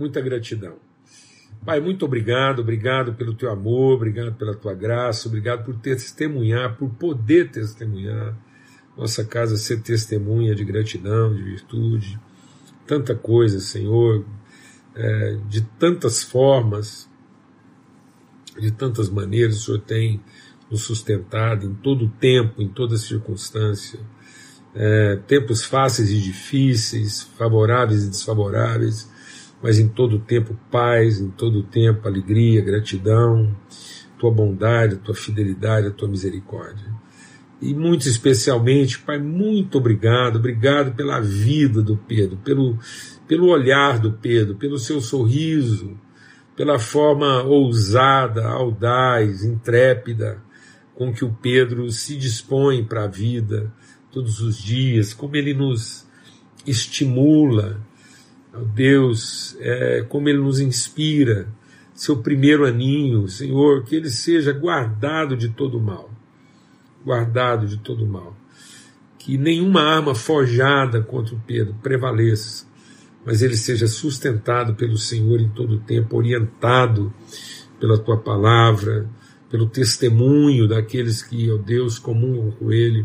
[0.00, 0.76] muita gratidão.
[1.64, 6.88] Pai, muito obrigado, obrigado pelo teu amor, obrigado pela tua graça, obrigado por testemunhar, por
[6.88, 8.34] poder testemunhar.
[8.96, 12.18] Nossa casa ser testemunha de gratidão, de virtude,
[12.86, 14.24] tanta coisa, Senhor,
[14.94, 17.08] é, de tantas formas,
[18.58, 20.20] de tantas maneiras o Senhor tem
[20.70, 24.00] nos sustentado em todo tempo, em toda circunstância.
[24.74, 29.09] É, tempos fáceis e difíceis, favoráveis e desfavoráveis,
[29.62, 33.54] mas em todo tempo paz, em todo tempo alegria, gratidão,
[34.18, 36.86] tua bondade, tua fidelidade, tua misericórdia.
[37.60, 42.78] E muito especialmente, Pai, muito obrigado, obrigado pela vida do Pedro, pelo,
[43.28, 45.98] pelo olhar do Pedro, pelo seu sorriso,
[46.56, 50.42] pela forma ousada, audaz, intrépida
[50.94, 53.72] com que o Pedro se dispõe para a vida
[54.10, 56.06] todos os dias, como ele nos
[56.66, 57.80] estimula,
[58.58, 61.48] Deus, é, como Ele nos inspira,
[62.00, 66.10] seu primeiro aninho, Senhor, que ele seja guardado de todo mal,
[67.04, 68.34] guardado de todo mal.
[69.18, 72.66] Que nenhuma arma forjada contra o Pedro prevaleça,
[73.22, 77.12] mas ele seja sustentado pelo Senhor em todo o tempo, orientado
[77.78, 79.06] pela tua palavra,
[79.50, 83.04] pelo testemunho daqueles que, ó Deus, comungam com ele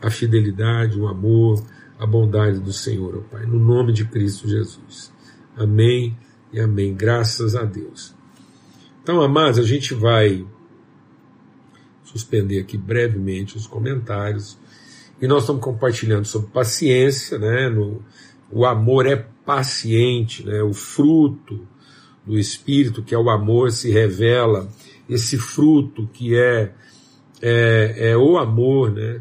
[0.00, 1.64] a fidelidade, o amor,
[1.98, 5.12] a bondade do Senhor, ó Pai, no nome de Cristo Jesus.
[5.56, 6.16] Amém
[6.52, 6.94] e amém.
[6.94, 8.14] Graças a Deus.
[9.02, 10.44] Então, amados, a gente vai
[12.04, 14.58] suspender aqui brevemente os comentários
[15.20, 17.68] e nós estamos compartilhando sobre paciência, né?
[17.68, 18.02] No,
[18.50, 20.62] o amor é paciente, né?
[20.62, 21.66] O fruto
[22.26, 24.68] do Espírito, que é o amor, se revela.
[25.08, 26.72] Esse fruto que é,
[27.42, 29.20] é, é o amor, né?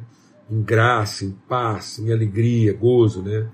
[0.54, 3.48] Em graça, em paz, em alegria, gozo, né?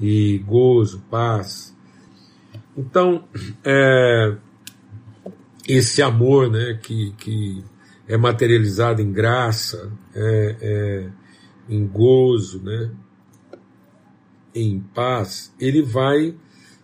[0.00, 1.72] E gozo, paz.
[2.76, 3.24] Então,
[3.64, 4.34] é,
[5.68, 7.64] esse amor, né, que, que
[8.08, 11.08] é materializado em graça, é, é,
[11.68, 12.90] em gozo, né,
[14.52, 16.34] em paz, ele vai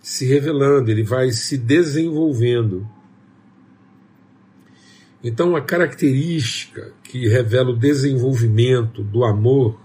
[0.00, 2.88] se revelando, ele vai se desenvolvendo.
[5.22, 9.80] Então, a característica que revela o desenvolvimento do amor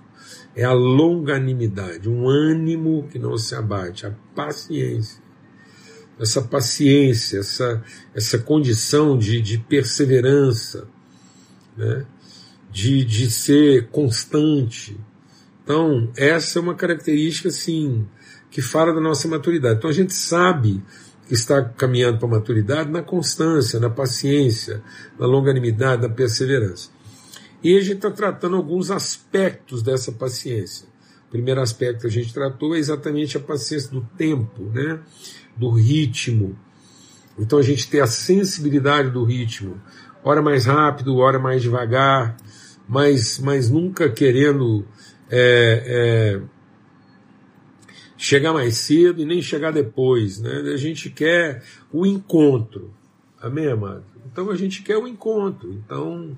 [0.56, 5.22] é a longanimidade, um ânimo que não se abate, a paciência.
[6.20, 7.84] Essa paciência, essa,
[8.14, 10.88] essa condição de, de perseverança,
[11.76, 12.06] né?
[12.72, 14.96] de, de ser constante.
[15.64, 18.06] Então, essa é uma característica, assim,
[18.52, 19.80] que fala da nossa maturidade.
[19.80, 20.84] Então, a gente sabe
[21.30, 24.82] está caminhando para a maturidade na constância, na paciência,
[25.18, 26.90] na longanimidade, na perseverança.
[27.64, 30.88] E a gente está tratando alguns aspectos dessa paciência.
[31.28, 35.00] O primeiro aspecto que a gente tratou é exatamente a paciência do tempo, né?
[35.56, 36.58] do ritmo.
[37.38, 39.82] Então a gente tem a sensibilidade do ritmo,
[40.24, 42.38] hora mais rápido, hora mais devagar,
[42.88, 44.86] mas, mas nunca querendo
[45.30, 46.42] é, é,
[48.24, 50.40] chegar mais cedo e nem chegar depois.
[50.40, 50.72] Né?
[50.74, 51.62] A gente quer
[51.92, 52.94] o encontro.
[53.42, 54.06] Amém, amado?
[54.32, 55.74] Então a gente quer o encontro.
[55.74, 56.38] Então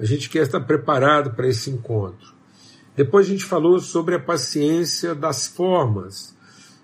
[0.00, 2.34] a gente quer estar preparado para esse encontro.
[2.96, 6.34] Depois a gente falou sobre a paciência das formas.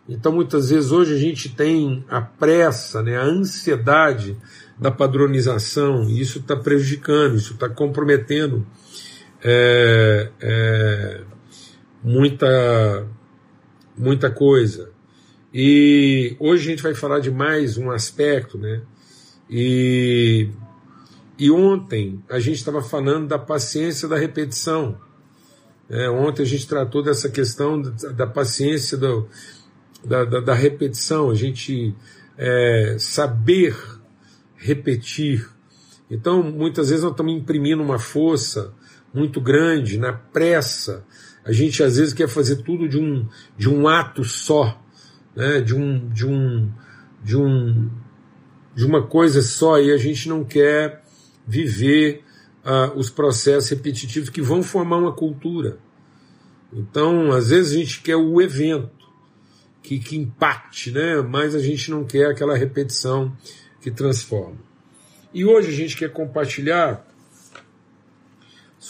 [0.06, 4.36] Então, muitas vezes hoje a gente tem a pressa, né, a ansiedade
[4.78, 8.66] da padronização, e isso está prejudicando, isso está comprometendo
[9.42, 11.20] é, é,
[12.02, 13.06] muita,
[13.96, 14.90] muita coisa.
[15.52, 18.82] E hoje a gente vai falar de mais um aspecto, né?
[19.50, 20.48] E
[21.38, 24.96] e ontem a gente estava falando da paciência da repetição.
[25.90, 29.28] É, ontem a gente tratou dessa questão da, da paciência do,
[30.04, 31.94] da, da, da, repetição, a gente
[32.38, 33.76] é, saber
[34.56, 35.48] repetir.
[36.10, 38.72] Então, muitas vezes nós estamos imprimindo uma força
[39.12, 41.04] muito grande na pressa.
[41.44, 44.80] A gente às vezes quer fazer tudo de um, de um ato só,
[45.34, 45.60] né?
[45.60, 46.70] de, um, de, um,
[47.22, 47.90] de, um,
[48.74, 51.02] de uma coisa só, e a gente não quer
[51.46, 52.22] viver
[52.64, 55.78] uh, os processos repetitivos que vão formar uma cultura.
[56.72, 58.90] Então, às vezes a gente quer o evento
[59.82, 61.20] que, que impacte, né?
[61.20, 63.36] mas a gente não quer aquela repetição
[63.80, 64.58] que transforma.
[65.34, 67.06] E hoje a gente quer compartilhar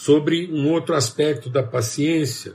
[0.02, 2.54] sobre um outro aspecto da paciência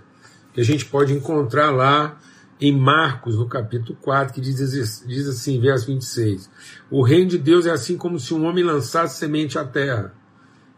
[0.54, 2.20] que a gente pode encontrar lá
[2.60, 4.58] em Marcos, no capítulo 4, que diz,
[5.06, 6.50] diz assim, verso 26.
[6.92, 10.14] O reino de Deus é assim como se um homem lançasse semente à terra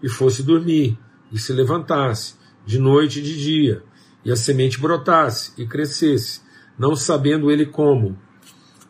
[0.03, 0.95] e fosse dormir
[1.31, 2.35] e se levantasse
[2.67, 3.81] de noite e de dia
[4.23, 6.41] e a semente brotasse e crescesse,
[6.77, 8.15] não sabendo ele como.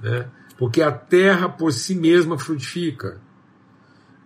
[0.01, 0.29] Né?
[0.59, 3.21] porque a terra por si mesma frutifica.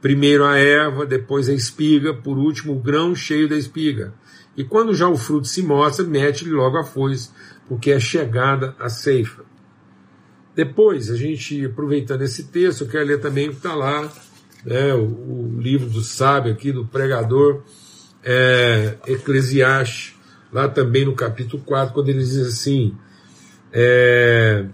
[0.03, 4.13] Primeiro a erva, depois a espiga, por último o grão cheio da espiga.
[4.57, 7.29] E quando já o fruto se mostra, mete-lhe logo a foice,
[7.69, 9.45] porque é chegada a ceifa.
[10.53, 14.11] Depois, a gente, aproveitando esse texto, eu quero ler também o que está lá,
[14.65, 17.63] né, o, o, livro do sábio aqui, do pregador,
[18.21, 20.15] é, Eclesiastes,
[20.51, 22.93] lá também no capítulo 4, quando ele diz assim,
[23.71, 24.65] é,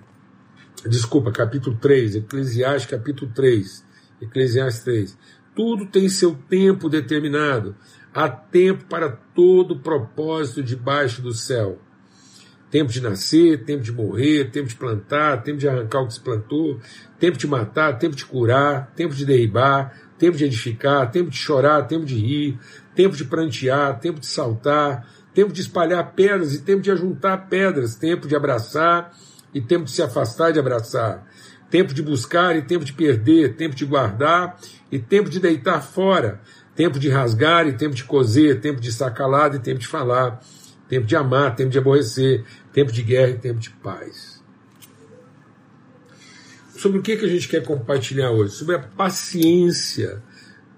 [0.87, 3.87] desculpa, capítulo 3, Eclesiastes capítulo 3,
[4.21, 5.17] Eclesiastes 3,
[5.55, 7.75] tudo tem seu tempo determinado,
[8.13, 11.79] há tempo para todo propósito debaixo do céu.
[12.71, 16.19] Tempo de nascer, tempo de morrer, tempo de plantar, tempo de arrancar o que se
[16.19, 16.79] plantou,
[17.17, 21.87] tempo de matar, tempo de curar, tempo de derribar, tempo de edificar, tempo de chorar,
[21.87, 22.59] tempo de rir,
[22.93, 27.95] tempo de prantear, tempo de saltar, tempo de espalhar pedras e tempo de ajuntar pedras,
[27.95, 29.13] tempo de abraçar
[29.53, 31.25] e tempo de se afastar de abraçar,
[31.69, 34.59] tempo de buscar e tempo de perder, tempo de guardar
[34.91, 36.41] e tempo de deitar fora,
[36.75, 40.41] tempo de rasgar e tempo de coser, tempo de estar calado e tempo de falar,
[40.87, 42.43] tempo de amar, tempo de aborrecer,
[42.73, 44.43] tempo de guerra e tempo de paz.
[46.75, 48.53] Sobre o que, que a gente quer compartilhar hoje?
[48.53, 50.23] Sobre a paciência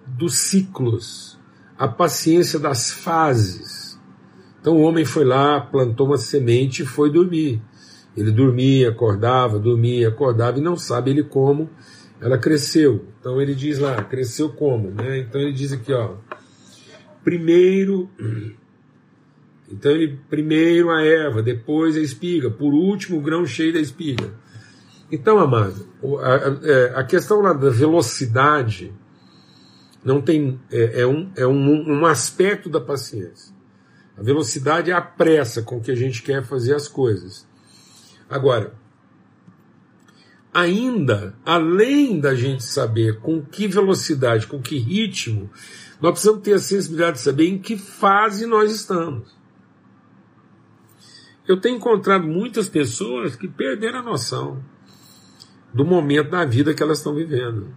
[0.08, 1.40] dos ciclos,
[1.78, 4.00] a paciência das fases.
[4.60, 7.62] Então o homem foi lá, plantou uma semente e foi dormir.
[8.16, 11.70] Ele dormia, acordava, dormia, acordava e não sabe ele como
[12.20, 13.06] ela cresceu.
[13.20, 14.92] Então ele diz lá, cresceu como?
[14.92, 15.20] Né?
[15.20, 16.16] Então ele diz aqui, ó.
[17.24, 18.10] Primeiro
[19.72, 24.34] então ele primeiro a erva, depois a espiga, por último o grão cheio da espiga.
[25.12, 25.88] Então, amado,
[26.22, 28.94] a, a, é, a questão da velocidade
[30.04, 33.54] não tem é, é, um, é um, um aspecto da paciência.
[34.18, 37.46] A velocidade é a pressa com que a gente quer fazer as coisas.
[38.32, 38.74] Agora,
[40.54, 45.50] ainda, além da gente saber com que velocidade, com que ritmo,
[46.02, 49.38] nós precisamos ter a sensibilidade de saber em que fase nós estamos.
[51.46, 54.64] Eu tenho encontrado muitas pessoas que perderam a noção
[55.74, 57.68] do momento da vida que elas estão vivendo.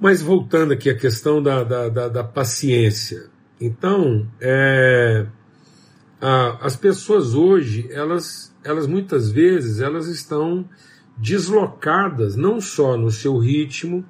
[0.00, 3.28] Mas voltando aqui à questão da, da, da, da paciência.
[3.60, 5.26] Então, é,
[6.24, 10.66] a, as pessoas hoje, elas, elas muitas vezes, elas estão
[11.18, 14.02] deslocadas não só no seu ritmo,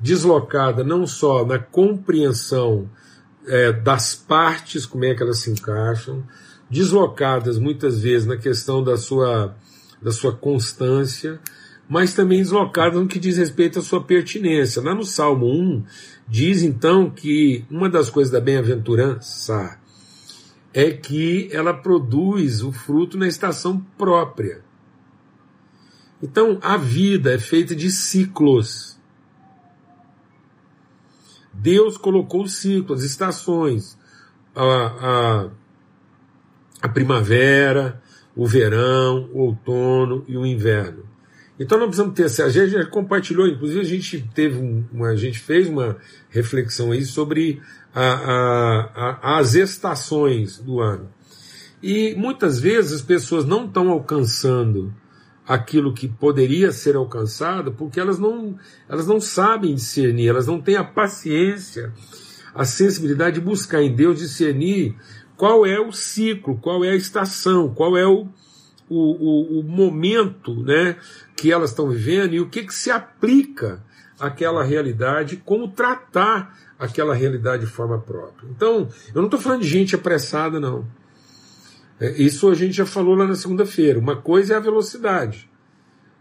[0.00, 2.90] deslocada não só na compreensão
[3.46, 6.24] é, das partes, como é que elas se encaixam,
[6.68, 9.54] deslocadas muitas vezes na questão da sua,
[10.02, 11.38] da sua constância,
[11.88, 14.82] mas também deslocadas no que diz respeito à sua pertinência.
[14.82, 15.84] Lá no Salmo 1,
[16.26, 19.80] diz então que uma das coisas da bem-aventurança
[20.74, 24.64] é que ela produz o fruto na estação própria.
[26.22, 28.98] Então, a vida é feita de ciclos.
[31.52, 33.98] Deus colocou ciclos, estações.
[34.54, 35.50] A, a,
[36.82, 38.00] a primavera,
[38.34, 41.11] o verão, o outono e o inverno.
[41.62, 42.44] Então nós precisamos ter essa.
[42.44, 44.58] A gente compartilhou, inclusive a gente teve
[44.92, 45.96] uma, a gente fez uma
[46.30, 47.60] reflexão aí sobre
[47.94, 51.08] a, a, a, as estações do ano.
[51.82, 54.94] E muitas vezes as pessoas não estão alcançando
[55.46, 58.56] aquilo que poderia ser alcançado porque elas não,
[58.88, 61.92] elas não sabem discernir, elas não têm a paciência,
[62.54, 64.96] a sensibilidade de buscar em Deus discernir
[65.36, 68.28] qual é o ciclo, qual é a estação, qual é o,
[68.88, 70.96] o, o, o momento né,
[71.42, 73.82] que elas estão vivendo e o que, que se aplica
[74.20, 78.48] àquela realidade, como tratar aquela realidade de forma própria.
[78.48, 80.86] Então, eu não estou falando de gente apressada, não.
[81.98, 83.98] É, isso a gente já falou lá na segunda-feira.
[83.98, 85.50] Uma coisa é a velocidade,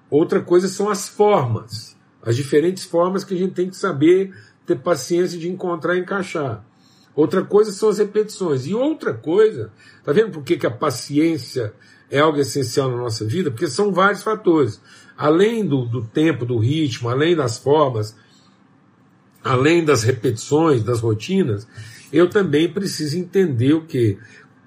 [0.09, 4.35] outra coisa são as formas, as diferentes formas que a gente tem que saber
[4.65, 6.65] ter paciência de encontrar e encaixar.
[7.13, 8.65] Outra coisa são as repetições.
[8.65, 9.71] E outra coisa,
[10.03, 11.75] tá vendo por que, que a paciência
[12.11, 13.49] é algo essencial na nossa vida?
[13.49, 14.81] Porque são vários fatores.
[15.17, 18.15] Além do, do tempo, do ritmo, além das formas,
[19.43, 21.67] além das repetições, das rotinas,
[22.11, 24.19] eu também preciso entender o que?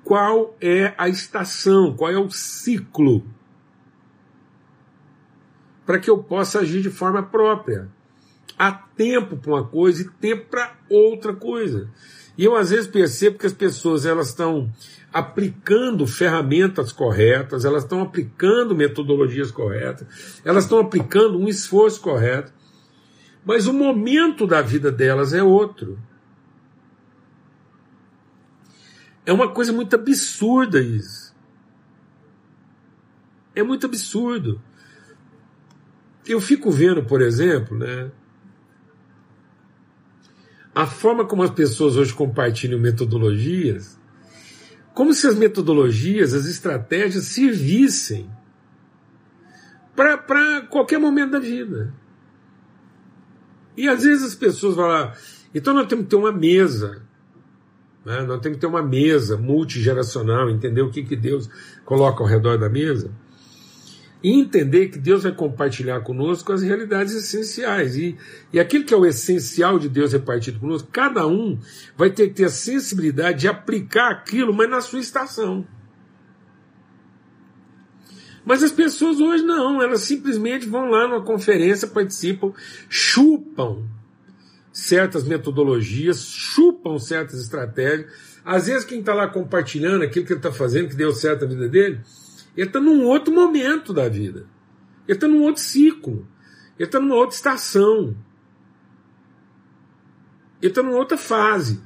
[0.02, 3.22] Qual é a estação, qual é o ciclo,
[5.84, 7.88] para que eu possa agir de forma própria.
[8.58, 11.90] Há tempo para uma coisa e tempo para outra coisa.
[12.36, 14.70] E eu às vezes percebo que as pessoas elas estão
[15.14, 22.52] aplicando ferramentas corretas, elas estão aplicando metodologias corretas, elas estão aplicando um esforço correto,
[23.44, 25.97] mas o momento da vida delas é outro.
[29.25, 31.33] É uma coisa muito absurda isso.
[33.54, 34.61] É muito absurdo.
[36.26, 38.11] eu fico vendo, por exemplo, né,
[40.75, 43.97] a forma como as pessoas hoje compartilham metodologias,
[44.94, 48.30] como se as metodologias, as estratégias servissem
[49.94, 51.92] para qualquer momento da vida.
[53.76, 55.12] E às vezes as pessoas vão lá,
[55.52, 57.02] então nós temos que ter uma mesa,
[58.04, 58.22] né?
[58.22, 61.50] nós temos que ter uma mesa multigeracional, entender o que, que Deus
[61.84, 63.10] coloca ao redor da mesa
[64.25, 67.95] e entender que Deus vai compartilhar conosco as realidades essenciais.
[67.95, 68.16] E,
[68.50, 71.59] e aquilo que é o essencial de Deus repartido conosco, cada um
[71.95, 75.66] vai ter que ter a sensibilidade de aplicar aquilo, mas na sua estação.
[78.47, 82.54] Mas as pessoas hoje não, elas simplesmente vão lá numa conferência, participam,
[82.88, 83.85] chupam
[84.73, 88.11] certas metodologias, chupam certas estratégias.
[88.43, 91.49] Às vezes, quem está lá compartilhando aquilo que ele está fazendo, que deu certo na
[91.49, 92.00] vida dele,
[92.56, 94.46] ele está num outro momento da vida.
[95.06, 96.26] Ele está num outro ciclo.
[96.78, 98.16] Ele está numa outra estação.
[100.62, 101.82] Ele está numa outra fase.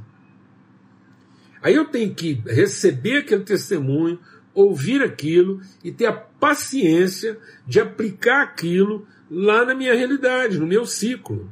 [1.62, 4.20] Aí eu tenho que receber aquele testemunho,
[4.54, 10.86] ouvir aquilo e ter a paciência de aplicar aquilo lá na minha realidade, no meu
[10.86, 11.50] ciclo,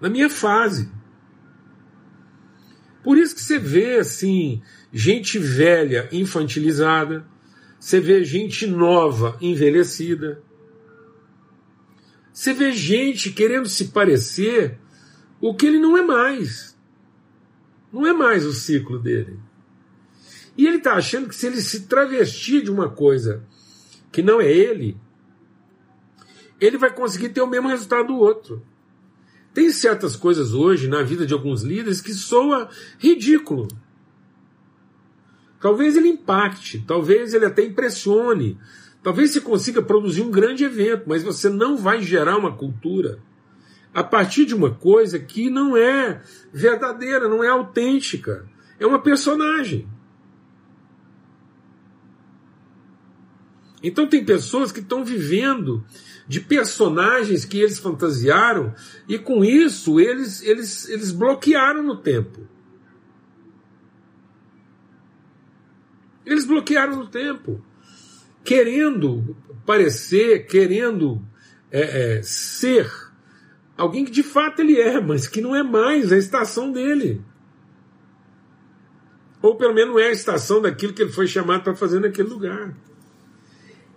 [0.00, 0.90] na minha fase.
[3.02, 7.26] Por isso que você vê assim, gente velha infantilizada,
[7.86, 10.42] você vê gente nova, envelhecida.
[12.32, 14.76] Você vê gente querendo se parecer
[15.40, 16.76] o que ele não é mais.
[17.92, 19.38] Não é mais o ciclo dele.
[20.58, 23.44] E ele está achando que se ele se travestir de uma coisa
[24.10, 24.96] que não é ele,
[26.60, 28.66] ele vai conseguir ter o mesmo resultado do outro.
[29.54, 33.68] Tem certas coisas hoje na vida de alguns líderes que soa ridículo.
[35.60, 38.58] Talvez ele impacte, talvez ele até impressione,
[39.02, 43.18] talvez você consiga produzir um grande evento, mas você não vai gerar uma cultura
[43.96, 46.20] a partir de uma coisa que não é
[46.52, 48.46] verdadeira, não é autêntica.
[48.78, 49.88] É uma personagem.
[53.82, 55.82] Então tem pessoas que estão vivendo
[56.28, 58.74] de personagens que eles fantasiaram
[59.08, 62.46] e com isso eles, eles, eles bloquearam no tempo.
[66.26, 67.64] Eles bloquearam no tempo,
[68.44, 71.22] querendo parecer, querendo
[71.70, 72.90] é, é, ser
[73.76, 77.22] alguém que de fato ele é, mas que não é mais a estação dele.
[79.40, 82.28] Ou pelo menos não é a estação daquilo que ele foi chamado para fazer naquele
[82.28, 82.74] lugar.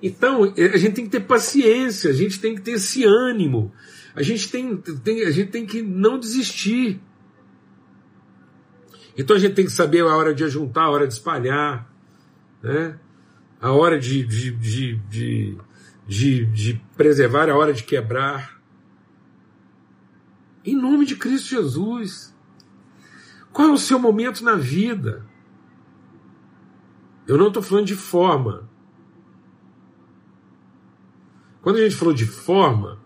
[0.02, 3.74] Então, a gente tem que ter paciência, a gente tem que ter esse ânimo,
[4.16, 7.02] a gente tem, tem, a gente tem que não desistir.
[9.18, 11.90] Então a gente tem que saber a hora de ajuntar, a hora de espalhar
[12.62, 13.00] né?
[13.62, 15.58] a hora de, de, de, de,
[16.08, 18.60] de, de preservar, a hora de quebrar.
[20.64, 22.36] Em nome de Cristo Jesus.
[23.52, 25.26] Qual é o seu momento na vida?
[27.28, 28.70] Eu não estou falando de forma.
[31.62, 33.00] Quando a gente falou de forma,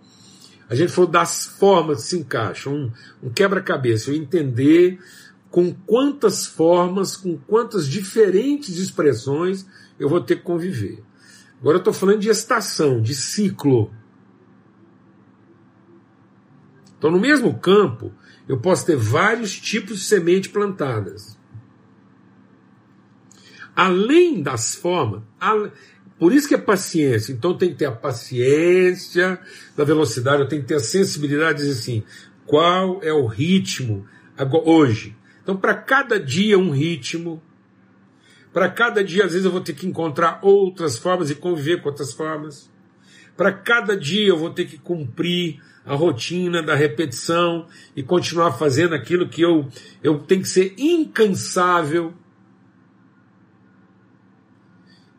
[0.70, 2.92] a gente falou das formas que se encaixam, um,
[3.24, 5.00] um quebra-cabeça, eu entender
[5.54, 9.68] com quantas formas, com quantas diferentes expressões
[10.00, 11.04] eu vou ter que conviver.
[11.62, 13.94] Agora eu estou falando de estação, de ciclo.
[16.98, 18.12] Então, no mesmo campo,
[18.50, 21.38] eu posso ter vários tipos de semente plantadas.
[23.76, 25.22] Além das formas,
[26.18, 27.32] por isso que é paciência.
[27.32, 29.40] Então tem que ter a paciência
[29.78, 32.04] da velocidade, eu tenho que ter a sensibilidade de dizer assim,
[32.44, 34.08] qual é o ritmo
[34.66, 35.16] hoje?
[35.44, 37.44] Então, para cada dia, um ritmo.
[38.54, 41.90] Para cada dia, às vezes, eu vou ter que encontrar outras formas e conviver com
[41.90, 42.72] outras formas.
[43.36, 48.96] Para cada dia, eu vou ter que cumprir a rotina da repetição e continuar fazendo
[48.96, 49.68] aquilo que eu,
[50.02, 52.14] eu tenho que ser incansável.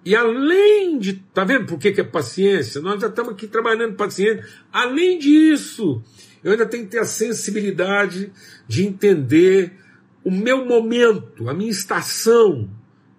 [0.04, 1.14] E além de.
[1.34, 2.80] Tá vendo por que, que é paciência?
[2.80, 4.46] Nós já estamos aqui trabalhando paciência.
[4.72, 6.02] Além disso,
[6.42, 8.30] eu ainda tenho que ter a sensibilidade
[8.68, 9.83] de entender
[10.24, 12.70] o meu momento, a minha estação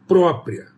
[0.07, 0.73] própria.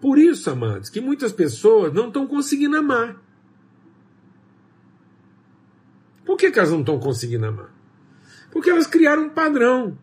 [0.00, 3.22] Por isso, amados, que muitas pessoas não estão conseguindo amar.
[6.24, 7.72] Por que, que elas não estão conseguindo amar?
[8.50, 9.96] Porque elas criaram um padrão.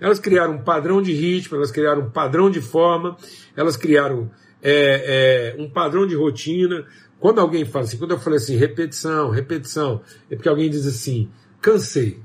[0.00, 3.16] Elas criaram um padrão de ritmo, elas criaram um padrão de forma,
[3.56, 4.28] elas criaram
[4.60, 6.84] é, é, um padrão de rotina.
[7.20, 11.30] Quando alguém fala assim, quando eu falei assim, repetição, repetição, é porque alguém diz assim,
[11.64, 12.22] cansei.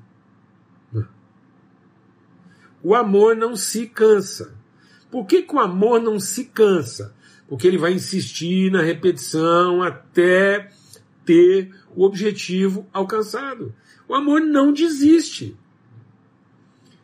[2.84, 4.54] O amor não se cansa.
[5.10, 7.16] Por que, que o amor não se cansa?
[7.48, 10.70] Porque ele vai insistir na repetição até
[11.26, 13.74] ter o objetivo alcançado.
[14.10, 15.58] O amor não desiste.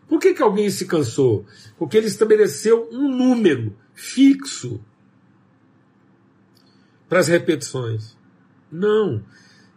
[0.05, 1.45] Por que, que alguém se cansou?
[1.77, 4.83] Porque ele estabeleceu um número fixo
[7.07, 8.17] para as repetições.
[8.69, 9.23] Não.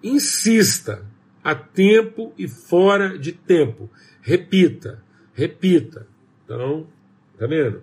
[0.02, 1.06] Insista
[1.42, 3.90] a tempo e fora de tempo.
[4.20, 5.02] Repita,
[5.32, 6.06] repita.
[6.44, 6.86] Então,
[7.38, 7.82] tá vendo?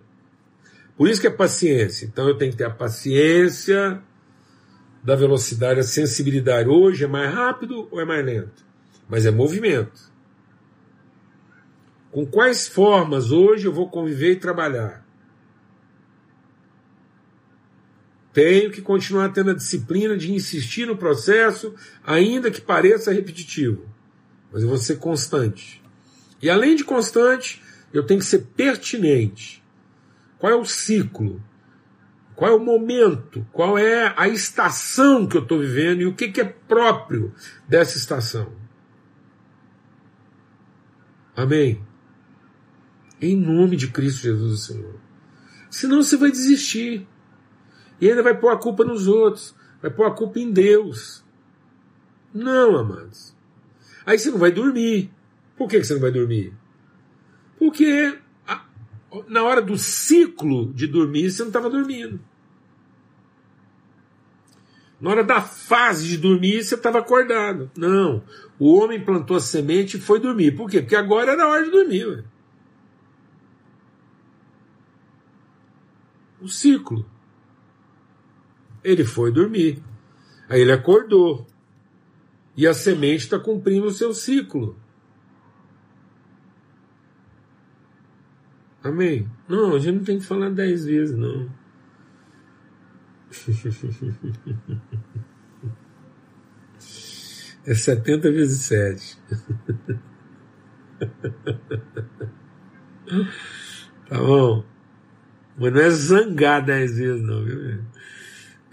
[0.97, 2.05] Por isso que é paciência.
[2.05, 4.01] Então eu tenho que ter a paciência
[5.03, 6.67] da velocidade, a sensibilidade.
[6.67, 8.65] Hoje é mais rápido ou é mais lento?
[9.07, 10.11] Mas é movimento.
[12.11, 15.04] Com quais formas hoje eu vou conviver e trabalhar?
[18.35, 21.73] Tenho que continuar tendo a disciplina de insistir no processo,
[22.05, 23.89] ainda que pareça repetitivo.
[24.51, 25.81] Mas eu vou ser constante.
[26.41, 27.63] E além de constante,
[27.93, 29.63] eu tenho que ser pertinente.
[30.37, 31.41] Qual é o ciclo?
[32.35, 33.47] Qual é o momento?
[33.53, 37.33] Qual é a estação que eu estou vivendo e o que, que é próprio
[37.65, 38.51] dessa estação?
[41.33, 41.81] Amém?
[43.21, 44.99] Em nome de Cristo Jesus, o Senhor.
[45.71, 47.07] Senão você vai desistir.
[47.99, 49.55] E ainda vai pôr a culpa nos outros.
[49.81, 51.23] Vai pôr a culpa em Deus.
[52.33, 53.35] Não, amados.
[54.05, 55.11] Aí você não vai dormir.
[55.57, 56.53] Por que você não vai dormir?
[57.57, 58.19] Porque
[59.27, 62.19] na hora do ciclo de dormir, você não estava dormindo.
[64.99, 67.69] Na hora da fase de dormir, você estava acordado.
[67.77, 68.23] Não.
[68.57, 70.55] O homem plantou a semente e foi dormir.
[70.55, 70.81] Por quê?
[70.81, 72.05] Porque agora era a hora de dormir.
[72.05, 72.23] Ué.
[76.41, 77.05] O ciclo.
[78.85, 79.81] Ele foi dormir.
[80.47, 81.47] Aí ele acordou.
[82.55, 84.79] E a semente está cumprindo o seu ciclo.
[88.83, 89.27] Amém?
[89.49, 91.49] Não, a gente não tem que falar dez vezes, não.
[97.67, 99.17] É 70 vezes 7.
[104.07, 104.63] Tá bom?
[105.57, 107.57] Mas não é zangar 10 vezes, não, viu?
[107.57, 107.94] Porque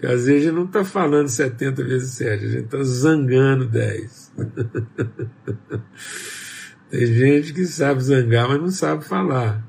[0.05, 4.33] às vezes a gente não está falando 70 vezes 7, a gente está zangando 10.
[6.89, 9.63] Tem gente que sabe zangar, mas não sabe falar.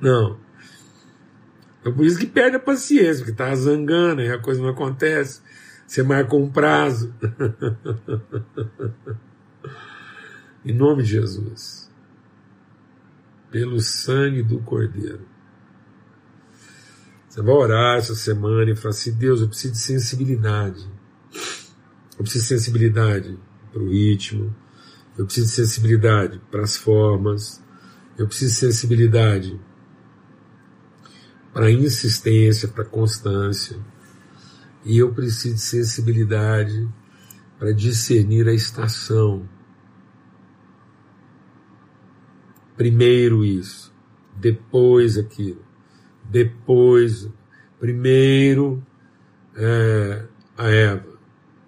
[0.00, 0.38] Não.
[1.84, 5.40] É por isso que perde a paciência, porque está zangando e a coisa não acontece.
[5.86, 7.14] Você marca um prazo.
[10.64, 11.90] em nome de Jesus.
[13.50, 15.26] Pelo sangue do Cordeiro.
[17.38, 20.84] Você vai orar essa semana e falar assim: Deus, eu preciso de sensibilidade.
[22.18, 23.38] Eu preciso de sensibilidade
[23.72, 24.52] para o ritmo.
[25.16, 27.62] Eu preciso de sensibilidade para as formas.
[28.18, 29.60] Eu preciso de sensibilidade
[31.52, 33.78] para insistência, para constância.
[34.84, 36.88] E eu preciso de sensibilidade
[37.56, 39.48] para discernir a estação.
[42.76, 43.94] Primeiro isso,
[44.36, 45.67] depois aquilo,
[46.28, 47.28] depois,
[47.80, 48.84] primeiro
[49.56, 51.18] é, a Eva,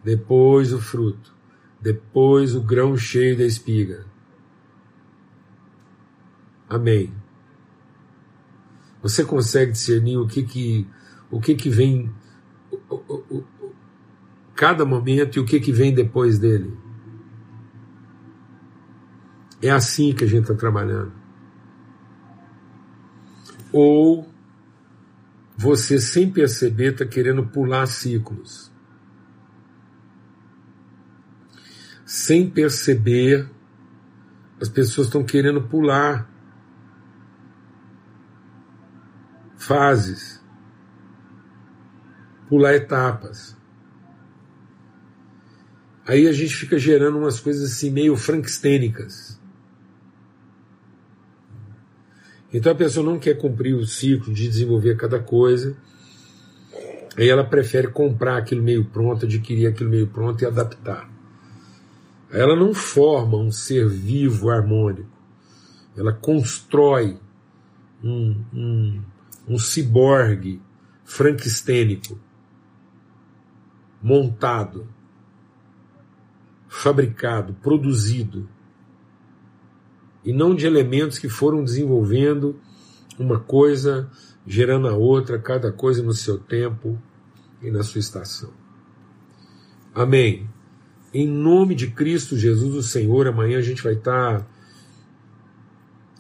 [0.05, 1.35] depois o fruto,
[1.81, 4.05] depois o grão cheio da espiga.
[6.69, 7.13] Amém.
[9.03, 10.87] Você consegue discernir o que que,
[11.31, 12.13] o que, que vem,
[12.89, 13.45] o, o, o,
[14.55, 16.77] cada momento e o que, que vem depois dele?
[19.63, 21.13] É assim que a gente está trabalhando.
[23.73, 24.30] Ou
[25.63, 28.73] você, sem perceber, está querendo pular ciclos.
[32.03, 33.47] Sem perceber,
[34.59, 36.31] as pessoas estão querendo pular
[39.59, 40.43] fases,
[42.49, 43.55] pular etapas.
[46.07, 49.39] Aí a gente fica gerando umas coisas assim meio frankenstênicas.
[52.53, 55.77] Então a pessoa não quer cumprir o ciclo de desenvolver cada coisa,
[57.17, 61.09] aí ela prefere comprar aquilo meio pronto, adquirir aquilo meio pronto e adaptar.
[62.31, 65.11] Ela não forma um ser vivo harmônico,
[65.97, 67.19] ela constrói
[68.03, 69.03] um, um,
[69.49, 70.61] um ciborgue
[71.05, 72.19] franquistênico,
[74.03, 74.89] montado,
[76.69, 78.49] fabricado, produzido,
[80.25, 82.61] e não de elementos que foram desenvolvendo
[83.19, 84.11] uma coisa,
[84.47, 87.01] gerando a outra, cada coisa no seu tempo
[87.63, 88.51] e na sua estação.
[89.95, 90.49] Amém.
[91.13, 94.47] Em nome de Cristo Jesus, o Senhor, amanhã a gente vai estar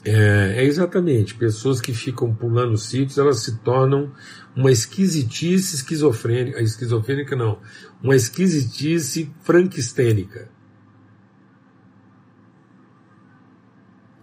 [0.02, 1.34] É, é, exatamente.
[1.34, 4.10] Pessoas que ficam pulando sítios, elas se tornam
[4.56, 6.60] uma esquisitice esquizofrênica.
[6.60, 7.58] Esquizofrênica não.
[8.02, 10.48] Uma esquisitice franquistênica.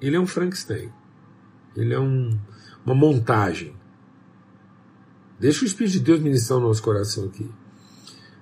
[0.02, 0.92] Ele é um Frankenstein.
[1.76, 2.38] Ele é um,
[2.86, 3.76] uma montagem.
[5.40, 7.50] Deixa o Espírito de Deus ministrar o nosso coração aqui.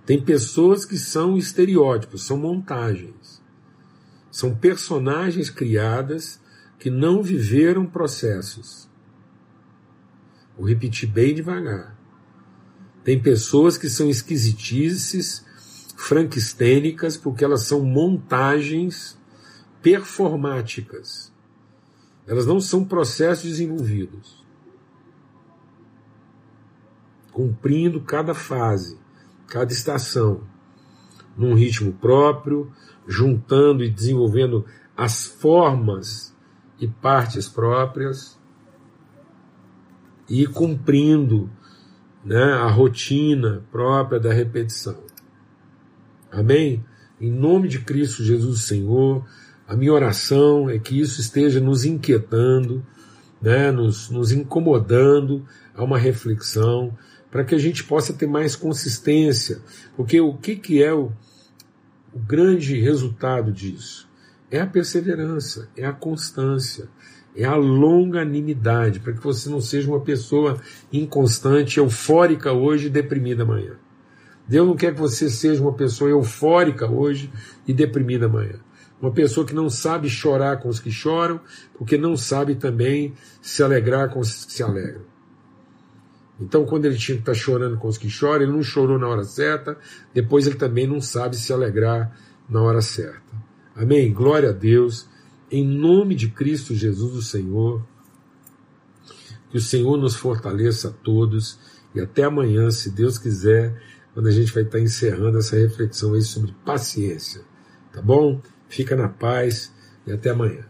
[0.06, 3.41] Tem pessoas que são estereótipos, são montagens.
[4.32, 6.39] São personagens criadas
[6.78, 8.89] que não viveram processos.
[10.58, 11.98] Vou repetir bem devagar.
[13.04, 15.46] Tem pessoas que são esquisitices,
[15.96, 19.18] franquistênicas, porque elas são montagens
[19.82, 21.35] performáticas.
[22.28, 24.44] Elas não são processos desenvolvidos.
[27.32, 28.98] Cumprindo cada fase,
[29.48, 30.42] cada estação,
[31.38, 32.72] num ritmo próprio,
[33.08, 36.36] juntando e desenvolvendo as formas
[36.80, 38.40] e partes próprias
[40.30, 41.50] e cumprindo
[42.24, 45.04] né, a rotina própria da repetição.
[46.32, 46.84] Amém?
[47.22, 49.26] Em nome de Cristo Jesus Senhor,
[49.67, 52.86] a minha oração é que isso esteja nos inquietando,
[53.41, 56.95] né, nos, nos incomodando a uma reflexão,
[57.32, 59.60] para que a gente possa ter mais consistência.
[59.95, 61.12] Porque o que, que é o,
[62.13, 64.08] o grande resultado disso?
[64.51, 66.88] É a perseverança, é a constância,
[67.36, 70.62] é a longanimidade, para que você não seja uma pessoa
[70.93, 73.73] inconstante, eufórica hoje e deprimida amanhã.
[74.47, 77.32] Deus não quer que você seja uma pessoa eufórica hoje
[77.67, 78.60] e deprimida amanhã.
[79.02, 81.40] Uma pessoa que não sabe chorar com os que choram,
[81.78, 85.02] porque não sabe também se alegrar com os que se alegram.
[86.40, 89.08] Então, quando ele tinha que estar chorando com os que choram, ele não chorou na
[89.08, 89.78] hora certa,
[90.14, 92.18] depois ele também não sabe se alegrar
[92.50, 93.22] na hora certa.
[93.76, 94.14] Amém?
[94.14, 95.08] Glória a Deus.
[95.50, 97.86] Em nome de Cristo Jesus, o Senhor.
[99.50, 101.60] Que o Senhor nos fortaleça a todos.
[101.94, 103.82] E até amanhã, se Deus quiser,
[104.14, 107.42] quando a gente vai estar encerrando essa reflexão aí sobre paciência.
[107.94, 108.42] Tá bom?
[108.76, 109.72] Fica na paz
[110.06, 110.66] e até amanhã.